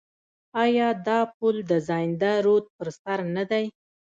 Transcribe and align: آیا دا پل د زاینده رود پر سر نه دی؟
آیا 0.63 0.87
دا 1.07 1.19
پل 1.37 1.55
د 1.71 1.73
زاینده 1.87 2.31
رود 2.45 2.65
پر 2.75 2.87
سر 2.99 3.19
نه 3.35 3.43
دی؟ 3.51 3.65